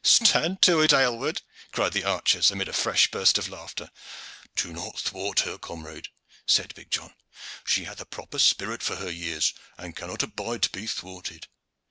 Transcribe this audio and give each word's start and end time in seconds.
"Stand 0.03 0.63
to 0.63 0.79
it, 0.81 0.93
Aylward," 0.93 1.43
cried 1.71 1.93
the 1.93 2.03
archers, 2.05 2.49
amid 2.49 2.67
a 2.67 2.73
fresh 2.73 3.11
burst 3.11 3.37
of 3.37 3.47
laughter. 3.49 3.91
"Do 4.55 4.73
not 4.73 4.99
thwart 4.99 5.41
her, 5.41 5.59
comrade," 5.59 6.07
said 6.47 6.73
big 6.73 6.89
John. 6.89 7.13
"She 7.67 7.83
hath 7.83 8.01
a 8.01 8.05
proper 8.05 8.39
spirit 8.39 8.81
for 8.81 8.95
her 8.95 9.11
years 9.11 9.53
and 9.77 9.95
cannot 9.95 10.23
abide 10.23 10.63
to 10.63 10.71
be 10.71 10.87
thwarted. 10.87 11.45